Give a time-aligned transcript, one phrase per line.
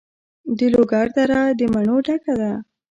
[0.57, 2.51] د لوګر دره د مڼو ډکه ده.